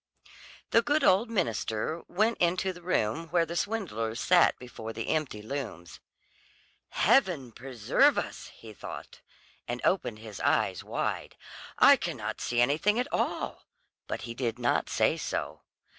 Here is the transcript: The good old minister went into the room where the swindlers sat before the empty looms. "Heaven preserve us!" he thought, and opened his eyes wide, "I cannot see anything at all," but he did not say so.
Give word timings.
The 0.71 0.81
good 0.81 1.03
old 1.03 1.29
minister 1.29 2.01
went 2.07 2.39
into 2.39 2.73
the 2.73 2.81
room 2.81 3.27
where 3.27 3.45
the 3.45 3.55
swindlers 3.55 4.19
sat 4.19 4.57
before 4.57 4.93
the 4.93 5.09
empty 5.09 5.43
looms. 5.43 5.99
"Heaven 6.89 7.51
preserve 7.51 8.17
us!" 8.17 8.47
he 8.47 8.73
thought, 8.73 9.21
and 9.67 9.79
opened 9.85 10.17
his 10.17 10.39
eyes 10.39 10.83
wide, 10.83 11.35
"I 11.77 11.97
cannot 11.97 12.41
see 12.41 12.61
anything 12.61 12.99
at 12.99 13.13
all," 13.13 13.67
but 14.07 14.21
he 14.23 14.33
did 14.33 14.57
not 14.57 14.89
say 14.89 15.17
so. 15.17 15.61